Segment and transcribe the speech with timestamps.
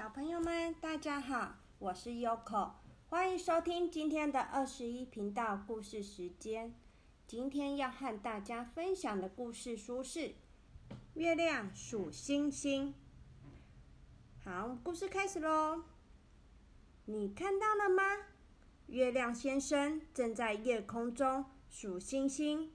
[0.00, 2.70] 小朋友们，大家好，我是 Yoko，
[3.10, 6.74] 欢迎收听今天的二十一频道故事时间。
[7.26, 10.20] 今天要和大家分享的故事书是
[11.12, 12.94] 《月亮数星星》。
[14.42, 15.82] 好，故事开始喽。
[17.04, 18.02] 你看到了吗？
[18.86, 22.72] 月亮先生正在夜空中数星星。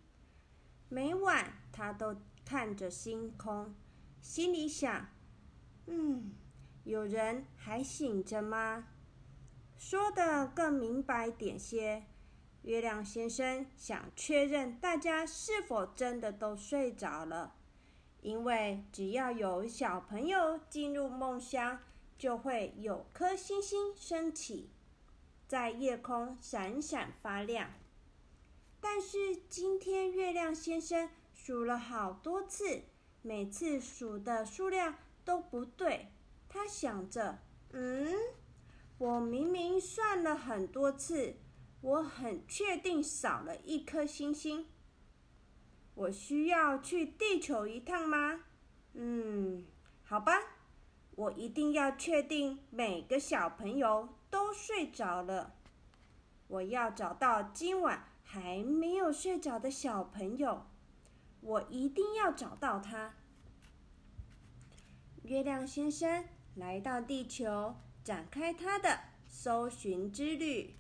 [0.90, 3.74] 每晚他都看着星空，
[4.22, 5.08] 心里想
[5.88, 6.32] ：“嗯。”
[6.86, 8.88] 有人还醒着吗？
[9.76, 12.04] 说的更明白点些，
[12.62, 17.56] 月亮先生想确认大家是否真的都睡着了，
[18.22, 21.80] 因为只要有小朋友进入梦乡，
[22.20, 24.70] 就会有颗星星升起，
[25.48, 27.72] 在夜空闪闪发亮。
[28.80, 32.84] 但是今天月亮先生数了好多次，
[33.24, 36.12] 每次数的数量都不对。
[36.56, 37.40] 他想着
[37.74, 38.16] ：“嗯，
[38.98, 41.36] 我明明算了很多次，
[41.82, 44.66] 我很确定少了一颗星星。
[45.96, 48.46] 我需要去地球一趟吗？
[48.94, 49.66] 嗯，
[50.02, 50.32] 好吧，
[51.12, 55.56] 我一定要确定每个小朋友都睡着了。
[56.48, 60.66] 我要找到今晚还没有睡着的小朋友，
[61.42, 63.16] 我一定要找到他。”
[65.24, 66.24] 月亮先生。
[66.56, 70.76] 来到地球，展开他的搜寻之旅。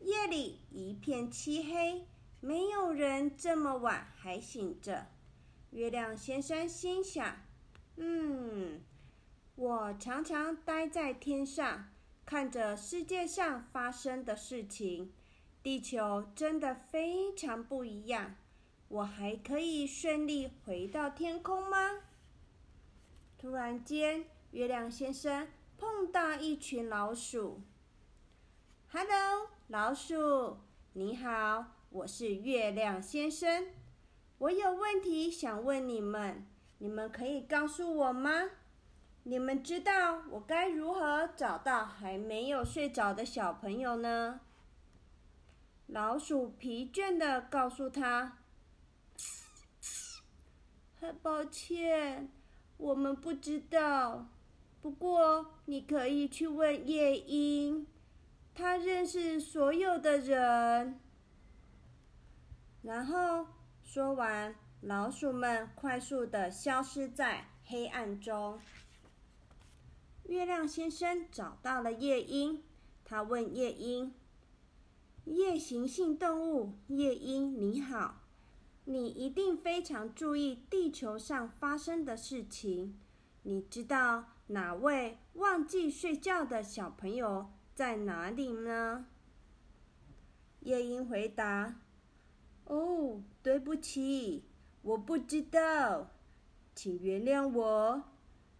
[0.00, 2.06] 夜里一片漆黑，
[2.40, 5.06] 没有人这么晚还醒着。
[5.70, 7.38] 月亮先生心想
[7.96, 8.82] ：“嗯，
[9.54, 11.88] 我常常待在天上，
[12.26, 15.10] 看着世界上发生的事情。
[15.62, 18.36] 地球真的非常不一样。
[18.88, 22.02] 我还可以顺利回到天空吗？”
[23.38, 24.26] 突然间。
[24.56, 27.60] 月亮先生碰到一群老鼠。
[28.90, 30.56] “Hello，老鼠，
[30.94, 33.66] 你好，我是月亮先生。
[34.38, 36.46] 我有问题想问你们，
[36.78, 38.48] 你们可以告诉我吗？
[39.24, 44.40] 你们知道我该如何找到还没有睡着的小朋友呢？”
[45.88, 48.38] 老鼠疲倦的告诉他
[50.98, 52.30] ：“很抱歉，
[52.78, 54.28] 我们不知道。”
[54.86, 57.88] 不过，你可以去问夜莺，
[58.54, 61.00] 他认识所有的人。
[62.82, 63.48] 然后
[63.82, 68.60] 说完，老鼠们快速的消失在黑暗中。
[70.26, 72.62] 月亮先生找到了夜莺，
[73.04, 74.14] 他问夜莺
[75.26, 78.20] ：“夜行性动物，夜莺你好，
[78.84, 82.96] 你一定非常注意地球上发生的事情，
[83.42, 89.06] 你知道？”哪位忘记睡觉的小朋友在哪里呢？
[90.60, 91.80] 夜莺回答
[92.66, 94.44] ：“哦，对不起，
[94.82, 96.12] 我不知道，
[96.74, 98.04] 请原谅我。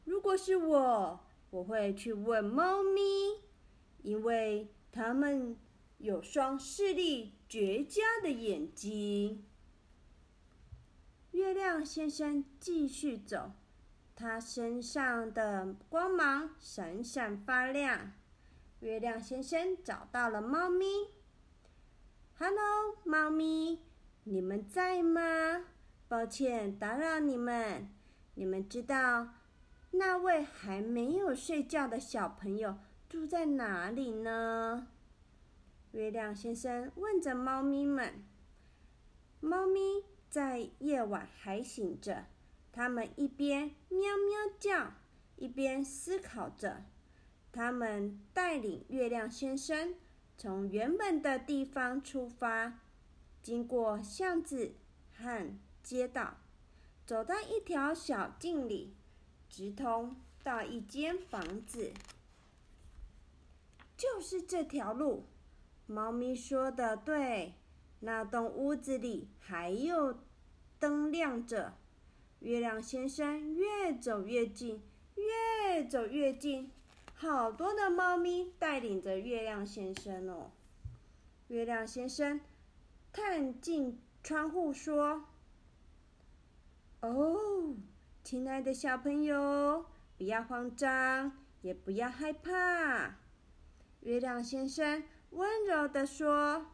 [0.05, 1.21] 如果是我，
[1.51, 3.01] 我会去问猫咪，
[4.03, 5.57] 因为它们
[5.99, 9.45] 有双视力绝佳的眼睛。”
[11.33, 13.53] 月亮先生继续走。
[14.17, 18.13] 他身上的光芒闪闪发亮。
[18.81, 20.87] 月亮先生找到了猫咪。
[22.39, 23.83] “Hello，猫咪，
[24.25, 25.67] 你们在吗？
[26.09, 27.91] 抱歉打扰你们。
[28.35, 29.35] 你们知道
[29.91, 32.79] 那位还没有睡觉的小朋友
[33.09, 34.89] 住在哪里呢？”
[35.93, 38.25] 月亮先生问着猫咪们。
[39.41, 42.25] 猫咪在夜晚还醒着。
[42.77, 44.93] 他们一边喵喵叫，
[45.37, 46.85] 一边思考着。
[47.51, 49.95] 他们带领月亮先生
[50.37, 52.81] 从原本的地方出发，
[53.43, 54.75] 经过巷子
[55.17, 56.37] 和街道，
[57.07, 58.95] 走到一条小径里，
[59.49, 61.95] 直通到一间房子。
[63.97, 65.25] 就是这条路，
[65.87, 67.55] 猫咪说的对，
[68.01, 70.19] 那栋屋子里还有
[70.79, 71.73] 灯亮着。
[72.47, 74.81] 月亮先生越走越近，
[75.17, 76.71] 越走越近，
[77.13, 80.53] 好多的猫咪带领着月亮先生哦。
[81.49, 82.41] 月亮先生
[83.13, 85.25] 探进窗户说
[87.03, 87.75] ：“哦，
[88.23, 89.85] 亲爱的小朋友，
[90.17, 91.33] 不要慌张，
[91.63, 93.17] 也不要害怕。”
[94.03, 96.67] 月亮先生温柔的说：“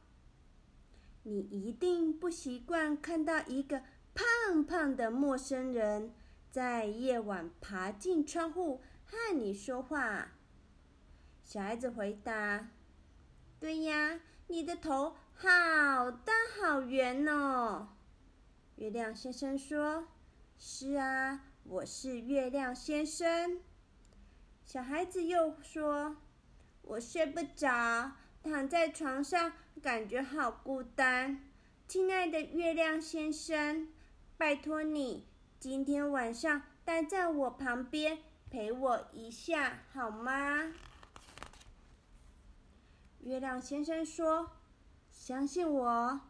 [1.25, 3.83] 你一定不习惯看到一个。”
[4.14, 6.14] 胖胖的陌生人
[6.50, 10.32] 在夜晚爬进窗户和你说话。”
[11.44, 12.70] 小孩子回答
[13.61, 17.88] ：“对呀，你的头好大好圆哦。”
[18.76, 20.09] 月亮先生说
[20.59, 23.61] ：“是啊，我是月亮先生。”
[24.64, 26.17] 小孩子又说
[26.82, 28.12] ：“我睡不着，
[28.43, 31.49] 躺在床上，感觉好孤单。
[31.87, 33.88] 亲爱的月亮先生，
[34.43, 35.25] 拜托你
[35.61, 38.19] 今天晚上待在我旁边，
[38.50, 40.73] 陪我一下好吗？”
[43.23, 44.50] 月亮先生说
[45.12, 46.21] ：“相信我，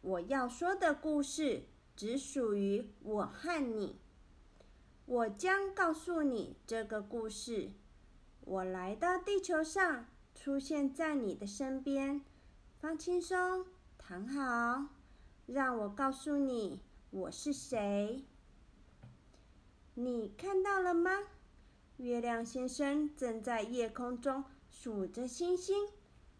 [0.00, 4.00] 我要说的故事只属于我和你。”
[5.06, 7.70] 我将告诉你这个故事。
[8.40, 12.20] 我来到地球上，出现在你的身边。
[12.80, 13.64] 放轻松，
[13.96, 14.86] 躺好，
[15.46, 16.80] 让我告诉你
[17.14, 18.24] 我是谁。
[19.94, 21.12] 你看到了吗？
[21.98, 25.86] 月亮先生正在夜空中数着星星。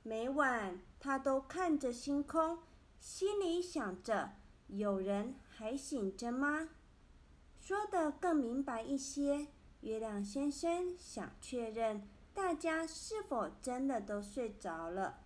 [0.03, 2.59] 每晚他都看着星空，
[2.99, 4.33] 心里想着：
[4.67, 6.71] 有人还醒着吗？
[7.61, 9.47] 说的更明白一些，
[9.83, 15.21] 月亮先生想确认大家是否真的都睡着了，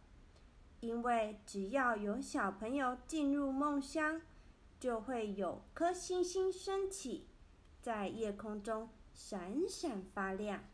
[0.81, 4.21] 因为只要有小朋友进入梦乡，
[4.79, 7.27] 就会有颗星星升起，
[7.81, 10.65] 在夜空中闪闪发亮。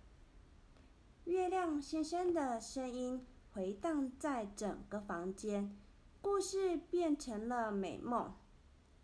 [1.25, 5.75] 月亮先生的声音回荡在整个房间，
[6.21, 8.35] 故事变成了美梦。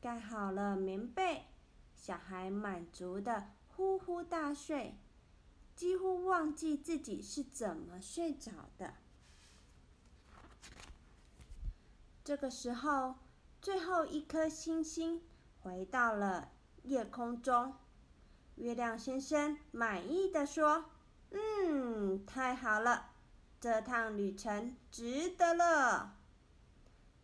[0.01, 1.45] 盖好了棉被。
[1.95, 4.97] 小孩满足的呼呼大睡，
[5.77, 8.95] 几乎忘记自己是怎么睡着的。
[12.25, 13.17] 这个时候，
[13.61, 15.21] 最后一颗星星
[15.61, 16.51] 回到了
[16.85, 17.75] 夜空中。
[18.57, 20.87] 月亮先生满意的说
[21.31, 23.11] ：“嗯，太好了，
[23.61, 26.17] 这趟旅程值得了。”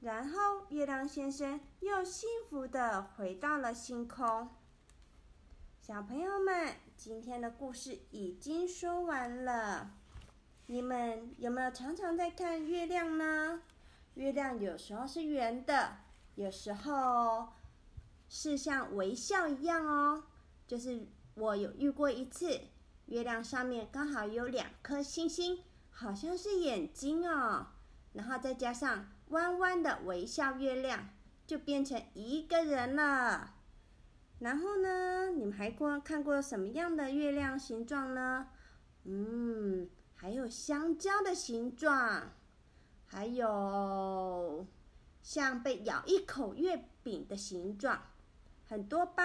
[0.01, 4.49] 然后，月亮先生又幸福的回到了星空。
[5.81, 9.91] 小朋友们，今天的故事已经说完了。
[10.67, 13.63] 你们有没有常常在看月亮呢？
[14.15, 15.97] 月亮有时候是圆的，
[16.37, 17.49] 有时候
[18.29, 20.23] 是像微笑一样哦。
[20.67, 22.61] 就是我有遇过一次，
[23.07, 25.59] 月亮上面刚好有两颗星星，
[25.91, 27.67] 好像是眼睛哦。
[28.13, 31.09] 然后再加上弯弯的微笑月亮，
[31.47, 33.55] 就变成一个人了。
[34.39, 35.31] 然后呢？
[35.31, 38.49] 你们还过看过什么样的月亮形状呢？
[39.05, 42.33] 嗯，还有香蕉的形状，
[43.07, 44.67] 还有
[45.27, 48.01] 像被咬一口月饼的形状，
[48.69, 49.25] 很多吧。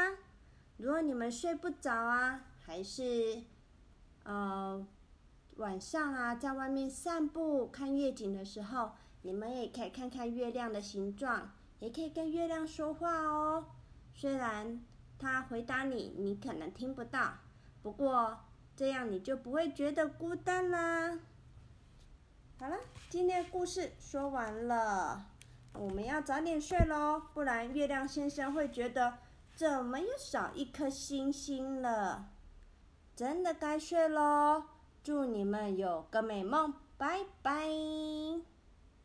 [0.78, 3.44] 如果你们睡不着啊，还是
[4.24, 4.84] 呃
[5.58, 13.68] 晚上啊，在外面散步看夜景的时候，你们也可以看看月亮的形状，也可以跟月亮说话哦。
[14.16, 14.84] 虽然。
[15.20, 17.34] 他回答你，你可能听不到，
[17.84, 18.40] 不过
[18.76, 21.20] 这样你就不会觉得孤单啦。
[22.58, 22.76] 好了，
[23.08, 25.28] 今天的故事说完了，
[25.74, 29.18] 我们要早点睡喽，不然月亮先生会觉得
[29.56, 32.30] 怎么又少一颗星星了。
[33.16, 34.64] 真的该睡喽，
[35.04, 37.68] 祝你们有个美梦，拜拜。